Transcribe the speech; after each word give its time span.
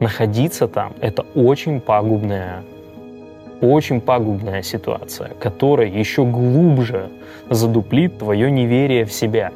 находиться 0.00 0.66
там– 0.66 0.94
это 1.00 1.24
очень 1.34 1.80
пагубная, 1.80 2.62
очень 3.60 4.00
пагубная 4.00 4.62
ситуация, 4.62 5.30
которая 5.38 5.86
еще 5.86 6.24
глубже 6.24 7.10
задуплит 7.48 8.18
твое 8.18 8.50
неверие 8.50 9.04
в 9.04 9.12
себя. 9.12 9.52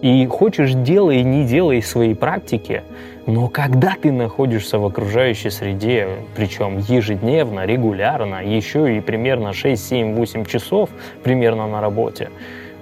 И 0.00 0.26
хочешь 0.26 0.72
делай, 0.72 1.22
не 1.22 1.44
делай 1.44 1.82
свои 1.82 2.14
практики, 2.14 2.82
но 3.26 3.48
когда 3.48 3.94
ты 4.00 4.12
находишься 4.12 4.78
в 4.78 4.84
окружающей 4.84 5.50
среде, 5.50 6.08
причем 6.36 6.78
ежедневно, 6.78 7.64
регулярно, 7.64 8.44
еще 8.44 8.96
и 8.96 9.00
примерно 9.00 9.52
6, 9.52 9.82
7, 9.88 10.14
8 10.14 10.44
часов 10.44 10.90
примерно 11.22 11.66
на 11.66 11.80
работе, 11.80 12.30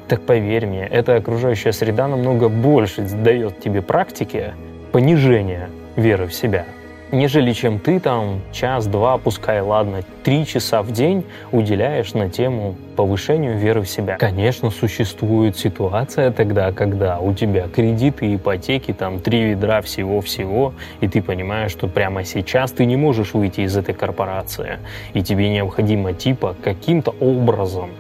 так 0.09 0.23
поверь 0.23 0.67
мне, 0.67 0.85
эта 0.85 1.17
окружающая 1.17 1.73
среда 1.73 2.09
намного 2.09 2.49
больше 2.49 3.03
дает 3.03 3.61
тебе 3.61 3.83
практики 3.83 4.53
понижения 4.91 5.69
веры 5.97 6.27
в 6.27 6.35
себя, 6.35 6.67
нежели 7.13 7.53
чем 7.53 7.79
ты 7.79 8.01
там 8.01 8.41
час-два, 8.53 9.19
пускай 9.19 9.61
ладно, 9.61 10.01
три 10.25 10.47
часа 10.47 10.83
в 10.83 10.91
день 10.91 11.25
уделяешь 11.53 12.15
на 12.15 12.29
тему 12.29 12.75
повышению 12.97 13.59
веры 13.59 13.83
в 13.83 13.89
себя. 13.89 14.17
Конечно, 14.17 14.71
существует 14.71 15.57
ситуация 15.57 16.33
тогда, 16.33 16.73
когда 16.73 17.21
у 17.21 17.35
тебя 17.35 17.69
кредиты, 17.69 18.35
ипотеки, 18.35 18.93
там 18.93 19.21
три 19.21 19.51
ведра 19.51 19.83
всего-всего, 19.83 20.75
и 21.01 21.09
ты 21.09 21.23
понимаешь, 21.23 21.71
что 21.71 21.87
прямо 21.87 22.25
сейчас 22.25 22.73
ты 22.73 22.87
не 22.87 22.97
можешь 22.97 23.35
выйти 23.35 23.61
из 23.61 23.77
этой 23.77 23.95
корпорации, 23.95 24.79
и 25.13 25.23
тебе 25.23 25.51
необходимо 25.51 26.15
типа 26.15 26.57
каким-то 26.65 27.15
образом 27.21 27.91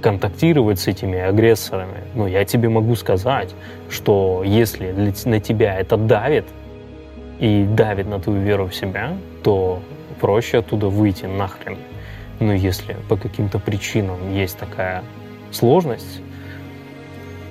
контактировать 0.00 0.80
с 0.80 0.86
этими 0.86 1.18
агрессорами. 1.18 2.04
Но 2.14 2.26
я 2.26 2.44
тебе 2.44 2.68
могу 2.68 2.94
сказать, 2.94 3.50
что 3.90 4.42
если 4.44 4.94
на 5.26 5.40
тебя 5.40 5.78
это 5.78 5.96
давит, 5.98 6.46
и 7.40 7.64
давит 7.64 8.06
на 8.06 8.20
твою 8.20 8.40
веру 8.40 8.66
в 8.66 8.74
себя, 8.74 9.14
то 9.42 9.80
проще 10.20 10.58
оттуда 10.58 10.88
выйти 10.88 11.24
нахрен. 11.24 11.78
Но 12.38 12.52
если 12.52 12.96
по 13.08 13.16
каким-то 13.16 13.58
причинам 13.58 14.32
есть 14.32 14.58
такая 14.58 15.02
сложность, 15.50 16.20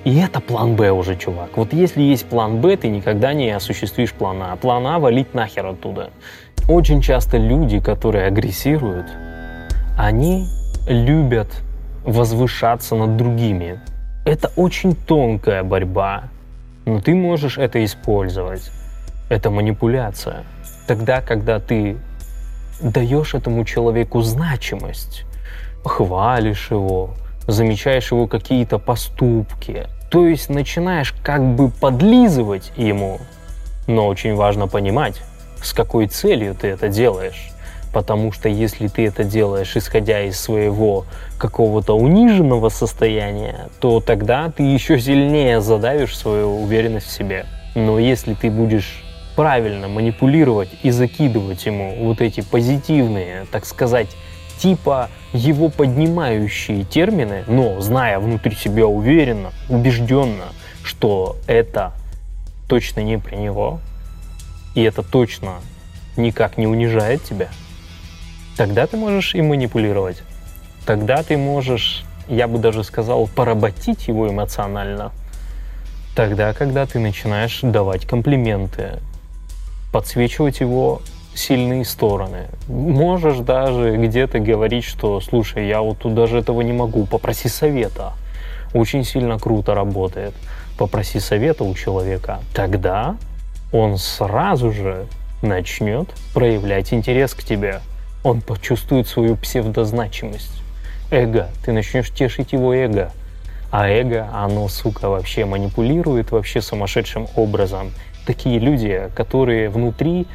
и 0.05 0.17
это 0.17 0.39
план 0.39 0.75
Б 0.75 0.91
уже, 0.91 1.15
чувак. 1.15 1.57
Вот 1.57 1.73
если 1.73 2.01
есть 2.01 2.25
план 2.25 2.61
Б, 2.61 2.77
ты 2.77 2.87
никогда 2.87 3.33
не 3.33 3.49
осуществишь 3.51 4.13
план 4.13 4.41
А. 4.41 4.55
План 4.55 4.87
А 4.87 4.99
валить 4.99 5.33
нахер 5.33 5.65
оттуда. 5.65 6.11
Очень 6.67 7.01
часто 7.01 7.37
люди, 7.37 7.79
которые 7.79 8.27
агрессируют, 8.27 9.07
они 9.97 10.47
любят 10.87 11.47
возвышаться 12.05 12.95
над 12.95 13.17
другими. 13.17 13.79
Это 14.25 14.51
очень 14.55 14.95
тонкая 14.95 15.63
борьба, 15.63 16.25
но 16.85 17.01
ты 17.01 17.13
можешь 17.15 17.57
это 17.57 17.83
использовать 17.83 18.71
это 19.29 19.49
манипуляция. 19.51 20.43
Тогда, 20.87 21.21
когда 21.21 21.59
ты 21.59 21.97
даешь 22.81 23.35
этому 23.35 23.63
человеку 23.63 24.21
значимость, 24.21 25.23
хвалишь 25.83 26.71
его, 26.71 27.11
замечаешь 27.47 28.11
его 28.11 28.27
какие-то 28.27 28.79
поступки, 28.79 29.87
то 30.09 30.25
есть 30.25 30.49
начинаешь 30.49 31.13
как 31.23 31.43
бы 31.55 31.69
подлизывать 31.69 32.71
ему. 32.75 33.19
Но 33.87 34.07
очень 34.07 34.35
важно 34.35 34.67
понимать, 34.67 35.21
с 35.61 35.73
какой 35.73 36.07
целью 36.07 36.55
ты 36.55 36.67
это 36.67 36.89
делаешь. 36.89 37.51
Потому 37.91 38.31
что 38.31 38.49
если 38.49 38.87
ты 38.87 39.07
это 39.07 39.23
делаешь, 39.23 39.75
исходя 39.75 40.21
из 40.21 40.39
своего 40.39 41.05
какого-то 41.39 41.97
униженного 41.97 42.69
состояния, 42.69 43.67
то 43.79 43.99
тогда 43.99 44.51
ты 44.55 44.61
еще 44.61 44.99
сильнее 44.99 45.59
задавишь 45.59 46.15
свою 46.15 46.61
уверенность 46.61 47.07
в 47.07 47.11
себе. 47.11 47.47
Но 47.73 47.97
если 47.97 48.35
ты 48.35 48.51
будешь 48.51 49.03
правильно 49.39 49.87
манипулировать 49.87 50.67
и 50.83 50.91
закидывать 50.91 51.65
ему 51.65 51.95
вот 52.03 52.19
эти 52.19 52.41
позитивные, 52.41 53.45
так 53.49 53.65
сказать, 53.65 54.09
типа 54.57 55.09
его 55.31 55.69
поднимающие 55.69 56.83
термины, 56.83 57.45
но 57.47 57.79
зная 57.79 58.19
внутри 58.19 58.53
себя 58.53 58.85
уверенно, 58.85 59.51
убежденно, 59.69 60.47
что 60.83 61.37
это 61.47 61.93
точно 62.67 62.99
не 62.99 63.17
при 63.17 63.37
него, 63.37 63.79
и 64.75 64.83
это 64.83 65.03
точно 65.03 65.61
никак 66.17 66.57
не 66.57 66.67
унижает 66.67 67.23
тебя, 67.23 67.47
тогда 68.57 68.87
ты 68.87 68.97
можешь 68.97 69.35
и 69.35 69.41
манипулировать. 69.41 70.21
Тогда 70.85 71.23
ты 71.23 71.37
можешь, 71.37 72.03
я 72.27 72.49
бы 72.49 72.57
даже 72.57 72.83
сказал, 72.83 73.25
поработить 73.27 74.09
его 74.09 74.27
эмоционально. 74.27 75.13
Тогда, 76.13 76.51
когда 76.51 76.85
ты 76.85 76.99
начинаешь 76.99 77.61
давать 77.61 78.05
комплименты, 78.05 78.99
подсвечивать 79.91 80.59
его 80.59 81.01
сильные 81.33 81.85
стороны. 81.85 82.47
Можешь 82.67 83.37
даже 83.37 83.95
где-то 83.97 84.39
говорить, 84.39 84.83
что, 84.83 85.19
слушай, 85.21 85.67
я 85.67 85.81
вот 85.81 85.99
тут 85.99 86.13
даже 86.13 86.39
этого 86.39 86.61
не 86.61 86.73
могу, 86.73 87.05
попроси 87.05 87.47
совета. 87.47 88.13
Очень 88.73 89.03
сильно 89.03 89.39
круто 89.39 89.73
работает. 89.73 90.33
Попроси 90.77 91.19
совета 91.19 91.63
у 91.63 91.73
человека. 91.73 92.39
Тогда 92.53 93.15
он 93.71 93.97
сразу 93.97 94.71
же 94.71 95.07
начнет 95.41 96.09
проявлять 96.33 96.93
интерес 96.93 97.33
к 97.33 97.43
тебе. 97.43 97.81
Он 98.23 98.41
почувствует 98.41 99.07
свою 99.07 99.35
псевдозначимость. 99.35 100.61
Эго. 101.11 101.49
Ты 101.65 101.71
начнешь 101.71 102.11
тешить 102.11 102.51
его 102.53 102.73
эго. 102.73 103.11
А 103.71 103.87
эго, 103.87 104.29
оно, 104.33 104.67
сука, 104.67 105.09
вообще 105.09 105.45
манипулирует 105.45 106.31
вообще 106.31 106.61
сумасшедшим 106.61 107.27
образом 107.35 107.91
такие 108.29 108.59
люди, 108.59 109.09
которые 109.15 109.69
внутри 109.69 110.27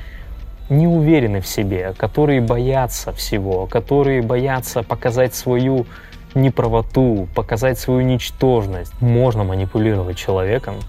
не 0.68 0.88
уверены 0.88 1.40
в 1.40 1.46
себе, 1.46 1.94
которые 1.96 2.40
боятся 2.40 3.12
всего, 3.12 3.66
которые 3.66 4.20
боятся 4.20 4.82
показать 4.82 5.32
свою 5.32 5.86
неправоту, 6.34 7.28
показать 7.36 7.78
свою 7.78 8.00
ничтожность. 8.00 9.00
Можно 9.00 9.44
манипулировать 9.44 10.16
человеком, 10.16 10.80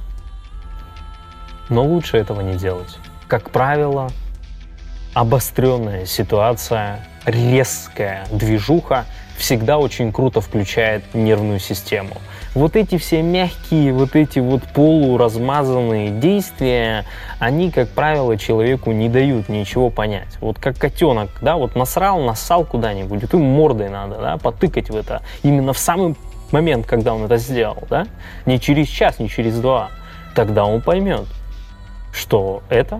но 1.70 1.84
лучше 1.84 2.18
этого 2.18 2.42
не 2.42 2.56
делать. 2.56 2.98
Как 3.28 3.52
правило, 3.52 4.10
обостренная 5.14 6.08
ситуация, 6.08 7.06
резкая 7.28 8.26
движуха 8.32 9.06
всегда 9.38 9.78
очень 9.78 10.12
круто 10.12 10.42
включает 10.42 11.04
нервную 11.14 11.60
систему 11.60 12.18
вот 12.56 12.78
эти 12.78 12.98
все 12.98 13.22
мягкие, 13.22 13.92
вот 13.92 14.16
эти 14.16 14.40
вот 14.40 14.64
полуразмазанные 14.64 16.10
действия, 16.10 17.06
они, 17.38 17.70
как 17.70 17.90
правило, 17.90 18.38
человеку 18.38 18.94
не 18.94 19.10
дают 19.10 19.50
ничего 19.50 19.90
понять. 19.90 20.38
Вот 20.40 20.58
как 20.58 20.78
котенок, 20.78 21.30
да, 21.42 21.58
вот 21.58 21.76
насрал, 21.76 22.22
нассал 22.22 22.64
куда-нибудь, 22.66 23.22
вот 23.22 23.34
им 23.34 23.42
мордой 23.42 23.90
надо, 23.90 24.16
да, 24.16 24.38
потыкать 24.38 24.90
в 24.90 24.96
это 24.96 25.22
именно 25.44 25.74
в 25.74 25.78
самый 25.78 26.16
момент, 26.52 26.88
когда 26.88 27.14
он 27.14 27.26
это 27.26 27.38
сделал, 27.38 27.84
да, 27.90 28.08
не 28.46 28.60
через 28.60 28.88
час, 28.88 29.20
не 29.20 29.28
через 29.28 29.60
два, 29.60 29.90
тогда 30.34 30.66
он 30.66 30.82
поймет, 30.82 31.26
что 32.14 32.64
это 32.70 33.00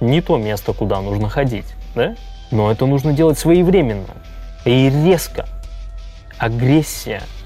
не 0.00 0.20
то 0.20 0.36
место, 0.36 0.74
куда 0.74 1.00
нужно 1.00 1.30
ходить, 1.30 1.74
да, 1.94 2.16
но 2.50 2.70
это 2.70 2.84
нужно 2.84 3.14
делать 3.14 3.38
своевременно. 3.38 4.14
И 4.64 4.90
резко. 4.90 5.46
Агрессия– 6.38 7.22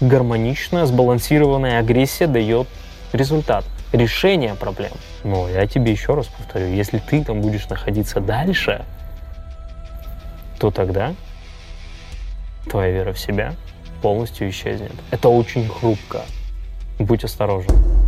гармоничная, 0.00 0.86
сбалансированная 0.86 1.78
агрессия 1.78 2.26
дает 2.26 2.68
результат, 3.12 3.64
решение 3.92 4.54
проблем. 4.54 4.92
Но 5.24 5.48
я 5.48 5.66
тебе 5.66 5.92
еще 5.92 6.14
раз 6.14 6.26
повторю, 6.26 6.68
если 6.68 6.98
ты 6.98 7.24
там 7.24 7.40
будешь 7.40 7.68
находиться 7.68 8.20
дальше, 8.20 8.84
то 10.58 10.70
тогда 10.70 11.14
твоя 12.68 12.92
вера 12.92 13.12
в 13.12 13.18
себя 13.18 13.54
полностью 14.02 14.48
исчезнет. 14.50 14.94
Это 15.10 15.28
очень 15.28 15.68
хрупко. 15.68 16.22
Будь 16.98 17.24
осторожен. 17.24 18.07